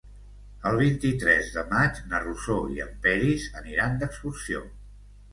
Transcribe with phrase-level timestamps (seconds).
[0.67, 4.63] El vint-i-tres de maig na Rosó i en Peris aniran d'excursió.